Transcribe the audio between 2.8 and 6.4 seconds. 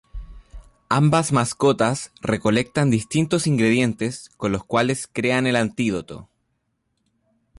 distintos ingredientes con los cuales crean el antídoto.